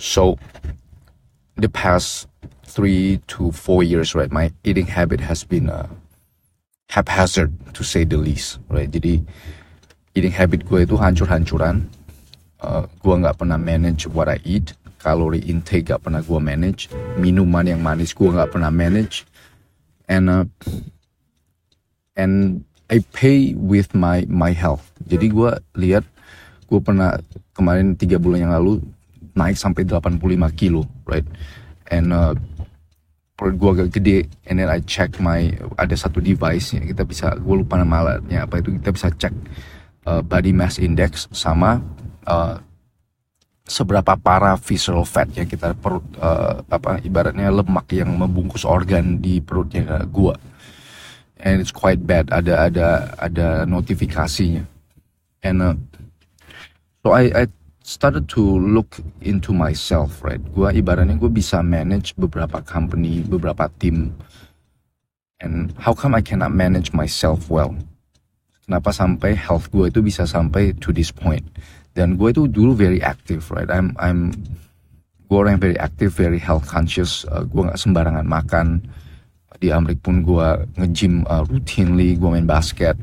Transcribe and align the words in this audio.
So 0.00 0.40
the 1.60 1.68
past 1.68 2.24
three 2.64 3.20
to 3.36 3.52
four 3.52 3.84
years, 3.84 4.16
right, 4.16 4.32
my 4.32 4.48
eating 4.64 4.88
habit 4.88 5.20
has 5.20 5.44
been 5.44 5.68
uh, 5.68 5.92
haphazard 6.88 7.52
to 7.76 7.84
say 7.84 8.08
the 8.08 8.16
least, 8.16 8.64
right. 8.72 8.88
Jadi 8.88 9.20
eating 10.16 10.32
habit 10.32 10.64
gue 10.64 10.88
itu 10.88 10.96
hancur-hancuran. 10.96 11.84
Uh, 12.64 12.88
gue 13.04 13.12
nggak 13.12 13.44
pernah 13.44 13.60
manage 13.60 14.08
what 14.08 14.32
I 14.32 14.40
eat, 14.40 14.72
kalori 15.00 15.44
intake 15.44 15.92
gak 15.92 16.04
pernah 16.08 16.24
gue 16.24 16.40
manage, 16.40 16.88
minuman 17.20 17.68
yang 17.68 17.84
manis 17.84 18.16
gue 18.16 18.28
nggak 18.28 18.56
pernah 18.56 18.72
manage, 18.72 19.28
and 20.08 20.28
uh, 20.28 20.44
and 22.16 22.64
I 22.88 23.04
pay 23.12 23.52
with 23.52 23.92
my 23.92 24.24
my 24.28 24.56
health. 24.56 24.92
Jadi 25.08 25.32
gue 25.32 25.56
lihat 25.76 26.04
gue 26.68 26.80
pernah 26.80 27.20
kemarin 27.52 27.96
tiga 27.96 28.16
bulan 28.20 28.48
yang 28.48 28.52
lalu 28.56 28.80
naik 29.40 29.56
sampai 29.56 29.88
85 29.88 30.20
kilo, 30.52 30.84
right? 31.08 31.24
And 31.88 32.12
uh, 32.12 32.36
perut 33.40 33.56
gue 33.56 33.70
agak 33.80 33.88
gede, 33.96 34.28
and 34.44 34.60
then 34.60 34.68
I 34.68 34.84
check 34.84 35.16
my 35.16 35.48
ada 35.80 35.96
satu 35.96 36.20
device 36.20 36.76
nya 36.76 36.84
kita 36.84 37.08
bisa 37.08 37.32
gue 37.40 37.56
lupa 37.56 37.80
nama 37.80 38.04
alatnya 38.04 38.44
apa 38.44 38.60
itu 38.60 38.76
kita 38.76 38.92
bisa 38.92 39.08
cek 39.08 39.32
uh, 40.04 40.20
body 40.20 40.52
mass 40.52 40.76
index 40.76 41.24
sama 41.32 41.80
uh, 42.28 42.60
seberapa 43.64 44.12
parah 44.20 44.60
visceral 44.60 45.08
fat 45.08 45.32
yang 45.32 45.48
kita 45.48 45.72
perut 45.72 46.04
uh, 46.20 46.60
apa 46.68 47.00
ibaratnya 47.00 47.48
lemak 47.48 47.88
yang 47.96 48.12
membungkus 48.12 48.68
organ 48.68 49.16
di 49.24 49.40
perutnya 49.40 50.04
gua 50.04 50.36
and 51.40 51.64
it's 51.64 51.72
quite 51.72 52.04
bad 52.04 52.28
ada 52.28 52.68
ada 52.68 52.88
ada 53.16 53.48
notifikasinya 53.64 54.68
and 55.40 55.64
uh, 55.64 55.76
so 57.00 57.16
I 57.16 57.32
I 57.32 57.44
started 57.90 58.30
to 58.30 58.38
look 58.62 59.02
into 59.18 59.50
myself 59.50 60.22
right? 60.22 60.38
Gua 60.54 60.70
ibaratnya 60.70 61.18
gua 61.18 61.26
bisa 61.26 61.58
manage 61.58 62.14
beberapa 62.14 62.62
company 62.62 63.26
beberapa 63.26 63.66
tim. 63.82 64.14
And 65.42 65.74
how 65.74 65.90
come 65.90 66.14
I 66.14 66.22
cannot 66.22 66.54
manage 66.54 66.94
myself 66.94 67.50
well? 67.50 67.74
Kenapa 68.62 68.94
sampai 68.94 69.34
health 69.34 69.74
gua 69.74 69.90
itu 69.90 69.98
bisa 69.98 70.22
sampai 70.22 70.78
to 70.78 70.94
this 70.94 71.10
point? 71.10 71.42
Dan 71.98 72.14
gue 72.14 72.30
itu 72.30 72.46
dulu 72.46 72.78
very 72.78 73.02
active 73.02 73.42
right? 73.50 73.66
I'm 73.66 73.98
I'm 73.98 74.30
gue 75.26 75.36
orang 75.38 75.58
yang 75.58 75.64
very 75.66 75.78
active 75.78 76.14
very 76.14 76.38
health 76.38 76.70
conscious. 76.70 77.26
Uh, 77.26 77.42
gue 77.42 77.66
nggak 77.66 77.80
sembarangan 77.80 78.26
makan. 78.26 78.86
Di 79.60 79.68
Amerika 79.68 80.08
pun 80.08 80.24
gue 80.24 80.46
nge-gym 80.80 81.26
uh, 81.28 81.44
routinely 81.44 82.16
gue 82.16 82.30
main 82.30 82.46
basket. 82.46 82.94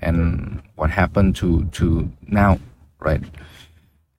And 0.00 0.58
what 0.80 0.88
happened 0.88 1.36
to 1.44 1.68
to 1.76 2.08
now 2.24 2.56
right 3.04 3.20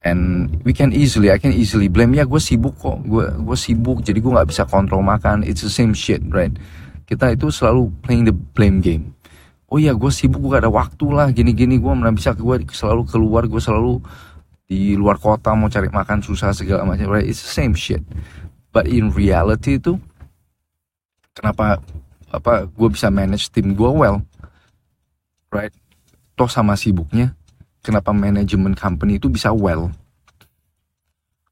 and 0.01 0.49
we 0.65 0.73
can 0.73 0.89
easily 0.93 1.29
I 1.29 1.37
can 1.37 1.53
easily 1.53 1.87
blame. 1.87 2.17
Ya 2.17 2.25
gue 2.25 2.41
sibuk 2.41 2.77
kok. 2.77 3.01
Gue 3.05 3.29
gue 3.29 3.57
sibuk 3.57 4.01
jadi 4.01 4.17
gue 4.17 4.31
nggak 4.33 4.49
bisa 4.49 4.65
kontrol 4.65 5.05
makan. 5.05 5.45
It's 5.45 5.61
the 5.61 5.73
same 5.73 5.93
shit 5.93 6.21
right? 6.33 6.51
Kita 7.05 7.33
itu 7.33 7.53
selalu 7.53 7.91
playing 8.01 8.25
the 8.29 8.35
blame 8.35 8.81
game. 8.81 9.13
Oh 9.71 9.79
iya 9.79 9.95
gue 9.95 10.11
sibuk 10.11 10.43
gue 10.43 10.51
gak 10.57 10.67
ada 10.67 10.73
waktu 10.73 11.05
lah. 11.15 11.27
Gini-gini 11.31 11.79
gue 11.79 11.91
mana 11.93 12.11
bisa 12.11 12.35
gue 12.35 12.55
selalu 12.67 13.07
keluar 13.07 13.47
gue 13.47 13.61
selalu 13.61 14.03
di 14.67 14.95
luar 14.95 15.19
kota 15.19 15.51
mau 15.51 15.67
cari 15.67 15.91
makan 15.91 16.23
susah 16.23 16.51
segala 16.51 16.83
macam 16.83 17.07
right? 17.11 17.27
It's 17.27 17.43
the 17.43 17.51
same 17.51 17.77
shit. 17.77 18.03
But 18.71 18.87
in 18.87 19.11
reality 19.11 19.79
itu 19.79 19.99
kenapa 21.35 21.79
apa 22.31 22.67
gue 22.67 22.89
bisa 22.89 23.11
manage 23.11 23.51
tim 23.51 23.75
gue 23.75 23.91
well 23.91 24.23
right? 25.51 25.71
Toh 26.35 26.47
sama 26.47 26.79
sibuknya 26.79 27.35
kenapa 27.81 28.13
manajemen 28.13 28.73
company 28.77 29.17
itu 29.17 29.27
bisa 29.27 29.51
well 29.51 29.93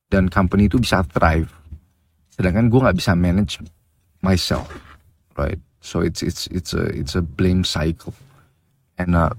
dan 0.09 0.30
company 0.30 0.66
itu 0.66 0.81
bisa 0.81 1.05
thrive 1.05 1.49
sedangkan 2.33 2.72
gue 2.72 2.80
nggak 2.81 2.97
bisa 2.97 3.13
manage 3.13 3.61
myself 4.23 4.69
right 5.35 5.59
So 5.81 6.02
it's 6.02 6.22
it's 6.22 6.47
it's 6.52 6.73
a 6.75 6.91
it's 6.91 7.16
a 7.16 7.23
blame 7.23 7.63
cycle. 7.63 8.13
And 9.00 9.16
uh, 9.16 9.31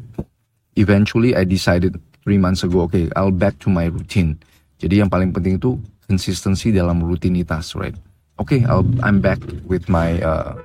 eventually 0.76 1.36
I 1.36 1.44
decided 1.44 2.00
three 2.24 2.40
months 2.40 2.64
ago, 2.64 2.88
okay, 2.88 3.12
I'll 3.14 3.34
back 3.34 3.60
to 3.60 3.68
my 3.68 3.92
routine. 3.92 4.40
Jadi 4.80 5.04
yang 5.04 5.12
paling 5.12 5.36
penting 5.36 5.60
itu 5.60 5.76
konsistensi 6.08 6.72
dalam 6.72 7.04
rutinitas, 7.04 7.76
right? 7.76 7.92
Okay, 8.40 8.64
I'll 8.64 8.88
I'm 9.04 9.20
back 9.20 9.36
with 9.68 9.92
my 9.92 10.16
uh, 10.24 10.56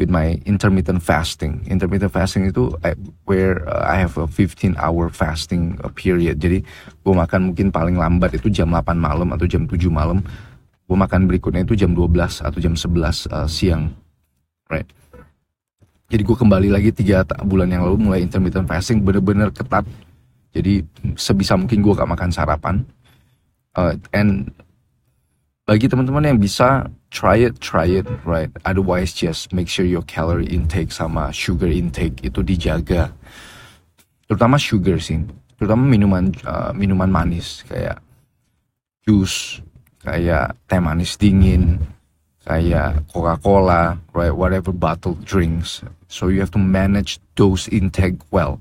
with 0.00 0.08
my 0.08 0.40
intermittent 0.48 1.04
fasting. 1.04 1.60
Intermittent 1.68 2.08
fasting 2.08 2.48
itu 2.48 2.72
I, 2.80 2.96
where 3.28 3.60
uh, 3.68 3.84
I 3.84 4.00
have 4.00 4.16
a 4.16 4.24
15 4.24 4.80
hour 4.80 5.12
fasting 5.12 5.76
uh, 5.84 5.92
period. 5.92 6.40
Jadi 6.40 6.64
gue 7.04 7.14
makan 7.14 7.52
mungkin 7.52 7.68
paling 7.68 8.00
lambat 8.00 8.40
itu 8.40 8.48
jam 8.48 8.72
8 8.72 8.96
malam 8.96 9.28
atau 9.36 9.44
jam 9.44 9.68
7 9.68 9.76
malam. 9.92 10.24
Gue 10.88 10.96
makan 10.96 11.28
berikutnya 11.28 11.68
itu 11.68 11.76
jam 11.76 11.92
12 11.92 12.16
atau 12.40 12.58
jam 12.58 12.72
11 12.72 13.28
uh, 13.28 13.44
siang. 13.44 13.92
Right 14.72 14.88
jadi 16.10 16.22
gue 16.26 16.36
kembali 16.36 16.68
lagi 16.74 16.90
tiga 16.90 17.22
bulan 17.46 17.70
yang 17.70 17.86
lalu 17.86 18.10
mulai 18.10 18.20
intermittent 18.26 18.66
fasting 18.66 19.06
bener-bener 19.06 19.54
ketat 19.54 19.86
jadi 20.50 20.82
sebisa 21.14 21.54
mungkin 21.54 21.80
gue 21.86 21.94
gak 21.94 22.10
makan 22.10 22.30
sarapan 22.34 22.82
uh, 23.78 23.94
and 24.10 24.50
bagi 25.70 25.86
teman-teman 25.86 26.34
yang 26.34 26.42
bisa 26.42 26.90
try 27.14 27.46
it 27.46 27.54
try 27.62 27.86
it 27.86 28.02
right 28.26 28.50
otherwise 28.66 29.14
just 29.14 29.54
make 29.54 29.70
sure 29.70 29.86
your 29.86 30.02
calorie 30.02 30.50
intake 30.50 30.90
sama 30.90 31.30
sugar 31.30 31.70
intake 31.70 32.18
itu 32.26 32.42
dijaga 32.42 33.14
terutama 34.26 34.58
sugar 34.58 34.98
sih 34.98 35.22
terutama 35.54 35.86
minuman 35.86 36.34
uh, 36.42 36.74
minuman 36.74 37.06
manis 37.06 37.62
kayak 37.70 38.02
jus 39.06 39.62
kayak 40.02 40.58
teh 40.66 40.82
manis 40.82 41.14
dingin 41.14 41.78
kayak 42.40 43.06
Coca-Cola, 43.12 44.00
right, 44.16 44.34
whatever 44.34 44.72
bottled 44.72 45.22
drinks. 45.22 45.84
So 46.08 46.32
you 46.32 46.40
have 46.40 46.50
to 46.56 46.58
manage 46.58 47.22
those 47.36 47.70
intake 47.70 48.18
well. 48.32 48.58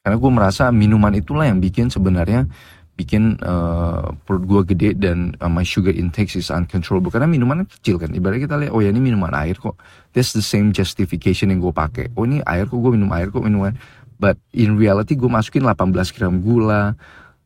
Karena 0.00 0.16
gue 0.16 0.30
merasa 0.32 0.72
minuman 0.72 1.12
itulah 1.12 1.44
yang 1.44 1.60
bikin 1.60 1.92
sebenarnya 1.92 2.48
bikin 2.92 3.40
uh, 3.40 4.12
perut 4.28 4.44
gue 4.44 4.62
gede 4.76 4.90
dan 5.00 5.32
uh, 5.40 5.48
my 5.48 5.64
sugar 5.64 5.92
intake 5.92 6.32
is 6.36 6.52
uncontrollable. 6.52 7.08
Karena 7.08 7.26
minuman 7.26 7.64
kecil 7.64 7.96
kan. 7.96 8.12
Ibaratnya 8.12 8.46
kita 8.46 8.56
lihat, 8.60 8.72
oh 8.76 8.84
ya 8.84 8.92
ini 8.92 9.00
minuman 9.00 9.32
air 9.32 9.56
kok. 9.56 9.80
That's 10.12 10.36
the 10.36 10.44
same 10.44 10.76
justification 10.76 11.48
yang 11.48 11.64
gue 11.64 11.72
pakai. 11.72 12.12
Oh 12.14 12.28
ini 12.28 12.44
air 12.44 12.68
kok 12.68 12.76
gue 12.76 12.92
minum 12.92 13.08
air 13.16 13.32
kok 13.32 13.42
minuman. 13.42 13.74
But 14.20 14.38
in 14.54 14.78
reality 14.78 15.18
gue 15.18 15.26
masukin 15.26 15.66
18 15.66 16.14
gram 16.14 16.38
gula, 16.44 16.94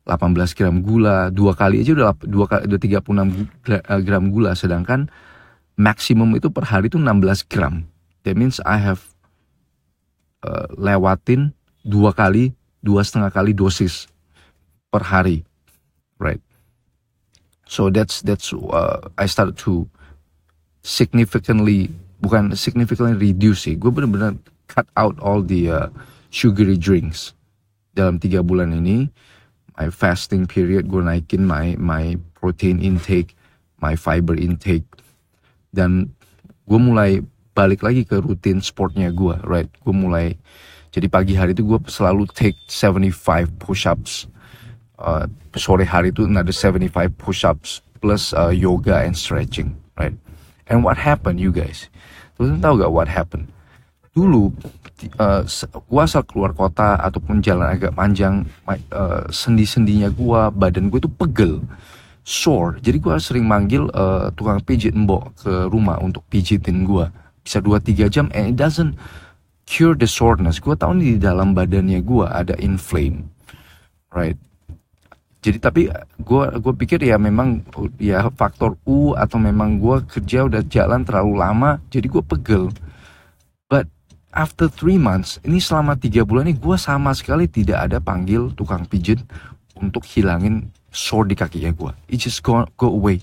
18 0.06 0.54
gram 0.54 0.76
gula 0.86 1.34
dua 1.34 1.52
kali 1.58 1.82
aja 1.82 1.92
udah 1.98 2.14
dua 2.22 2.46
kali 2.46 2.62
udah 2.70 2.78
36 3.02 3.74
eh, 3.74 4.00
gram 4.06 4.24
gula 4.30 4.54
sedangkan 4.54 5.10
maksimum 5.74 6.38
itu 6.38 6.48
per 6.48 6.62
hari 6.62 6.86
itu 6.86 6.96
16 6.96 7.50
gram 7.50 7.82
that 8.22 8.38
means 8.38 8.62
I 8.62 8.78
have 8.78 9.02
uh, 10.46 10.70
lewatin 10.78 11.50
dua 11.82 12.14
kali 12.14 12.54
dua 12.86 13.02
setengah 13.02 13.34
kali 13.34 13.50
dosis 13.50 14.06
per 14.90 15.02
hari 15.02 15.46
right? 16.18 16.40
So 17.66 17.90
that's 17.90 18.22
that's 18.22 18.52
uh, 18.52 19.10
I 19.18 19.26
started 19.26 19.58
to 19.66 19.90
significantly 20.86 21.90
bukan 22.22 22.54
significantly 22.54 23.18
reduce 23.18 23.66
sih 23.66 23.74
gue 23.74 23.90
bener-bener 23.90 24.38
cut 24.70 24.86
out 24.94 25.18
all 25.18 25.42
the 25.42 25.68
uh, 25.68 25.88
sugary 26.30 26.78
drinks 26.78 27.34
dalam 27.92 28.22
tiga 28.22 28.40
bulan 28.40 28.72
ini. 28.72 29.10
My 29.76 29.92
fasting 29.92 30.48
period 30.48 30.88
gue 30.88 31.04
naikin 31.04 31.44
my 31.44 31.76
my 31.76 32.16
protein 32.38 32.80
intake 32.80 33.36
my 33.82 33.92
fiber 33.98 34.32
intake. 34.38 34.86
Dan 35.74 36.16
gue 36.64 36.80
mulai 36.80 37.20
balik 37.52 37.84
lagi 37.84 38.08
ke 38.08 38.20
rutin 38.22 38.64
sportnya 38.64 39.12
gue 39.12 39.36
right? 39.44 39.68
Gue 39.84 39.92
mulai 39.92 40.38
jadi 40.94 41.12
pagi 41.12 41.36
hari 41.36 41.52
itu 41.52 41.66
gue 41.66 41.76
selalu 41.92 42.24
take 42.32 42.56
75 42.72 43.12
push 43.60 43.84
ups 43.84 44.30
uh, 45.00 45.24
sore 45.56 45.84
hari 45.84 46.12
itu 46.12 46.24
ada 46.28 46.52
75 46.52 46.92
push 47.16 47.44
ups 47.44 47.80
plus 48.00 48.32
uh, 48.36 48.52
yoga 48.52 49.02
and 49.04 49.16
stretching 49.16 49.76
right? 49.96 50.14
And 50.66 50.82
what 50.82 50.98
happened 50.98 51.38
you 51.38 51.54
guys? 51.54 51.88
Tuh 52.36 52.58
tahu 52.60 52.82
gak 52.82 52.92
what 52.92 53.08
happened? 53.08 53.48
Dulu 54.12 54.52
uh, 55.20 55.44
gua 55.88 56.08
asal 56.08 56.24
keluar 56.24 56.56
kota 56.56 56.96
ataupun 57.00 57.44
jalan 57.44 57.68
agak 57.68 57.92
panjang 57.92 58.48
uh, 58.68 59.28
sendi-sendinya 59.28 60.08
gua 60.12 60.48
badan 60.48 60.88
gue 60.88 61.00
tuh 61.00 61.12
pegel 61.12 61.60
sore. 62.24 62.80
Jadi 62.80 62.96
gua 63.00 63.20
sering 63.20 63.44
manggil 63.44 63.88
uh, 63.92 64.32
tukang 64.32 64.60
pijit 64.64 64.96
mbok 64.96 65.36
ke 65.36 65.52
rumah 65.68 66.00
untuk 66.00 66.24
pijitin 66.32 66.84
gua. 66.84 67.12
Bisa 67.44 67.62
2-3 67.62 68.10
jam 68.10 68.26
and 68.34 68.52
it 68.52 68.56
doesn't 68.58 68.98
cure 69.68 69.94
the 69.94 70.08
soreness. 70.08 70.58
Gua 70.58 70.74
tahu 70.74 70.98
di 70.98 71.20
dalam 71.20 71.52
badannya 71.52 72.00
gua 72.02 72.32
ada 72.32 72.56
inflame 72.58 73.28
right 74.16 74.40
jadi 75.46 75.62
tapi 75.62 75.86
gue 76.18 76.44
gue 76.58 76.74
pikir 76.74 77.06
ya 77.06 77.14
memang 77.22 77.62
ya 78.02 78.26
faktor 78.34 78.74
U 78.82 79.14
atau 79.14 79.38
memang 79.38 79.78
gue 79.78 80.02
kerja 80.10 80.42
udah 80.42 80.66
jalan 80.66 81.06
terlalu 81.06 81.38
lama 81.38 81.78
jadi 81.86 82.10
gue 82.10 82.18
pegel. 82.18 82.74
But 83.70 83.86
after 84.34 84.66
three 84.66 84.98
months, 84.98 85.38
ini 85.46 85.62
selama 85.62 85.94
tiga 85.94 86.26
bulan 86.26 86.50
ini 86.50 86.58
gue 86.58 86.74
sama 86.74 87.14
sekali 87.14 87.46
tidak 87.46 87.86
ada 87.86 88.02
panggil 88.02 88.50
tukang 88.58 88.90
pijit 88.90 89.22
untuk 89.78 90.02
hilangin 90.02 90.66
sore 90.90 91.30
di 91.30 91.38
kakinya 91.38 91.70
gue 91.70 91.92
it 92.10 92.18
just 92.18 92.42
go 92.42 92.66
go 92.74 92.90
away. 92.90 93.22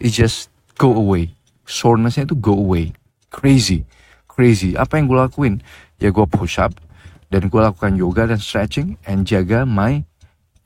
It 0.00 0.16
just 0.16 0.48
go 0.80 0.96
away. 0.96 1.36
Sorenessnya 1.68 2.24
itu 2.24 2.40
go 2.40 2.56
away. 2.56 2.96
Crazy. 3.28 3.84
Crazy. 4.24 4.80
Apa 4.80 4.96
yang 4.96 5.12
gue 5.12 5.18
lakuin? 5.20 5.60
Ya 6.00 6.08
gue 6.08 6.24
push 6.24 6.56
up 6.56 6.72
dan 7.28 7.52
gue 7.52 7.60
lakukan 7.60 8.00
yoga 8.00 8.24
dan 8.32 8.40
stretching 8.40 8.96
and 9.04 9.28
jaga 9.28 9.68
my 9.68 10.08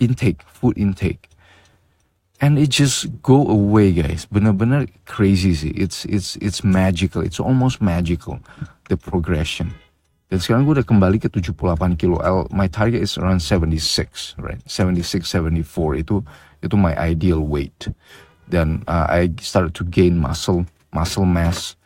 intake 0.03 0.43
food 0.51 0.75
intake 0.75 1.31
and 2.43 2.59
it 2.59 2.75
just 2.75 3.07
go 3.23 3.47
away 3.47 3.95
guys 3.95 4.27
bener-bener 4.27 4.91
crazy 5.07 5.55
sih 5.55 5.71
it's 5.79 6.03
it's 6.11 6.35
it's 6.43 6.67
magical 6.67 7.23
it's 7.23 7.39
almost 7.39 7.79
magical 7.79 8.43
the 8.91 8.99
progression 8.99 9.71
dan 10.33 10.41
sekarang 10.41 10.65
gue 10.65 10.81
udah 10.81 10.89
kembali 10.89 11.21
ke 11.21 11.29
78 11.29 11.53
kilo. 12.01 12.17
My 12.49 12.65
target 12.65 13.05
is 13.05 13.21
around 13.21 13.45
76, 13.45 14.41
right? 14.41 14.57
76, 14.65 15.29
74 15.29 16.01
itu 16.01 16.25
itu 16.65 16.73
my 16.73 16.97
ideal 16.97 17.45
weight. 17.45 17.93
Dan 18.49 18.81
uh, 18.89 19.05
I 19.13 19.29
started 19.45 19.77
to 19.77 19.85
gain 19.85 20.17
muscle, 20.17 20.65
muscle 20.89 21.29
mass, 21.29 21.77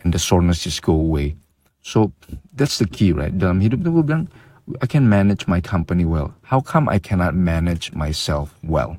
and 0.00 0.16
the 0.16 0.20
soreness 0.20 0.64
just 0.64 0.80
go 0.80 0.96
away. 0.96 1.36
So 1.84 2.16
that's 2.56 2.80
the 2.80 2.88
key, 2.88 3.12
right? 3.12 3.36
Dalam 3.36 3.60
hidup 3.60 3.84
itu 3.84 3.92
gue 3.92 4.04
bilang, 4.08 4.32
I 4.78 4.86
can 4.86 5.08
manage 5.08 5.46
my 5.46 5.60
company 5.60 6.04
well. 6.04 6.34
How 6.42 6.60
come 6.60 6.88
I 6.88 6.98
cannot 6.98 7.34
manage 7.34 7.92
myself 7.92 8.54
well? 8.62 8.98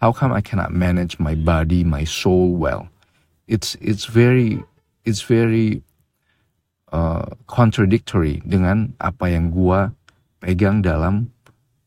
How 0.00 0.12
come 0.12 0.32
I 0.32 0.40
cannot 0.40 0.72
manage 0.72 1.18
my 1.18 1.34
body, 1.34 1.84
my 1.84 2.04
soul 2.04 2.52
well? 2.52 2.88
It's 3.48 3.76
it's 3.80 4.04
very 4.04 4.60
it's 5.04 5.24
very 5.24 5.82
uh, 6.92 7.32
contradictory 7.48 8.44
dengan 8.44 8.92
apa 9.00 9.32
yang 9.32 9.52
gua 9.52 9.92
pegang 10.44 10.84
dalam 10.84 11.32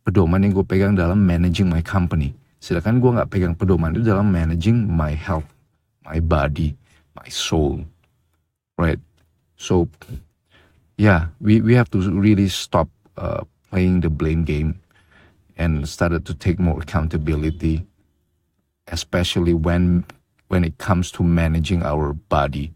pedoman 0.08 0.40
yang 0.40 0.56
gue 0.56 0.64
pegang 0.64 0.96
dalam 0.96 1.20
managing 1.20 1.68
my 1.68 1.84
company. 1.84 2.32
Sedangkan 2.64 3.04
gue 3.04 3.12
nggak 3.12 3.28
pegang 3.28 3.54
pedoman 3.60 3.92
itu 3.92 4.08
dalam 4.08 4.32
managing 4.32 4.88
my 4.88 5.12
health, 5.12 5.46
my 6.08 6.24
body, 6.24 6.80
my 7.12 7.28
soul, 7.28 7.84
right? 8.80 8.98
So, 9.60 9.92
yeah, 10.98 11.30
we 11.40 11.62
we 11.62 11.74
have 11.78 11.90
to 11.94 12.02
really 12.02 12.50
stop 12.50 12.90
uh, 13.16 13.46
playing 13.70 14.02
the 14.02 14.10
blame 14.10 14.44
game 14.44 14.82
and 15.56 15.88
started 15.88 16.26
to 16.26 16.34
take 16.34 16.60
more 16.60 16.82
accountability, 16.82 17.86
especially 18.90 19.54
when 19.54 20.06
when 20.50 20.66
it 20.66 20.78
comes 20.78 21.12
to 21.14 21.24
managing 21.24 21.84
our 21.84 22.14
body 22.14 22.74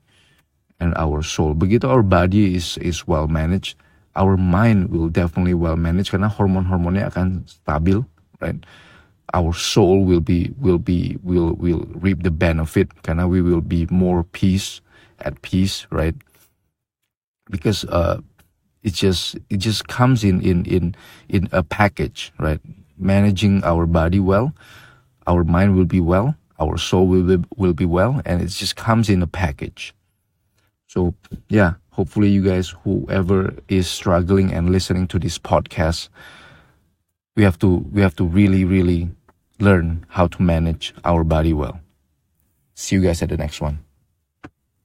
and 0.79 0.93
our 0.95 1.21
soul. 1.21 1.53
Begitu 1.57 1.89
our 1.89 2.05
body 2.05 2.55
is 2.55 2.77
is 2.77 3.09
well 3.09 3.27
managed, 3.27 3.75
our 4.15 4.37
mind 4.37 4.93
will 4.93 5.09
definitely 5.09 5.57
well 5.57 5.75
managed 5.75 6.13
karena 6.13 6.29
hormon-hormonnya 6.29 7.09
akan 7.09 7.49
stabil, 7.49 8.05
right? 8.39 8.61
Our 9.33 9.55
soul 9.55 10.03
will 10.03 10.19
be 10.19 10.51
will 10.59 10.77
be 10.79 11.17
will 11.23 11.55
will 11.55 11.87
reap 11.97 12.21
the 12.21 12.33
benefit 12.33 12.91
karena 13.01 13.25
we 13.31 13.41
will 13.41 13.63
be 13.63 13.87
more 13.89 14.27
peace 14.35 14.83
at 15.23 15.39
peace, 15.41 15.87
right? 15.89 16.13
Because 17.51 17.85
uh, 17.85 18.21
it 18.83 18.93
just 18.93 19.37
it 19.49 19.57
just 19.57 19.87
comes 19.87 20.23
in 20.23 20.41
in 20.41 20.65
in 20.65 20.95
in 21.29 21.49
a 21.51 21.61
package, 21.61 22.33
right? 22.39 22.59
Managing 22.97 23.63
our 23.63 23.85
body 23.85 24.19
well, 24.19 24.55
our 25.27 25.43
mind 25.43 25.75
will 25.75 25.85
be 25.85 25.99
well, 26.01 26.35
our 26.59 26.77
soul 26.77 27.07
will 27.07 27.37
be, 27.37 27.47
will 27.57 27.73
be 27.73 27.85
well, 27.85 28.21
and 28.25 28.41
it 28.41 28.47
just 28.47 28.75
comes 28.75 29.09
in 29.09 29.21
a 29.21 29.27
package. 29.27 29.93
So 30.87 31.13
yeah, 31.49 31.75
hopefully 31.91 32.29
you 32.29 32.43
guys, 32.43 32.73
whoever 32.83 33.53
is 33.67 33.87
struggling 33.87 34.51
and 34.53 34.71
listening 34.71 35.07
to 35.07 35.19
this 35.19 35.37
podcast, 35.37 36.09
we 37.35 37.43
have 37.43 37.57
to 37.59 37.85
we 37.91 38.01
have 38.01 38.15
to 38.15 38.25
really 38.25 38.65
really 38.65 39.09
learn 39.59 40.05
how 40.09 40.27
to 40.27 40.41
manage 40.41 40.93
our 41.05 41.23
body 41.23 41.53
well. 41.53 41.79
See 42.73 42.95
you 42.95 43.01
guys 43.01 43.21
at 43.21 43.29
the 43.29 43.37
next 43.37 43.61
one. 43.61 43.79